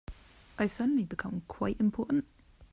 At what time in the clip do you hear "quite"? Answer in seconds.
1.47-1.79